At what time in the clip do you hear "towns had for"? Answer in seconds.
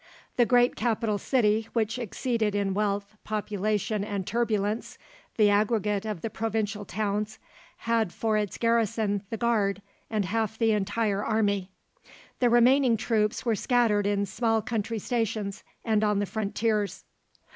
6.85-8.35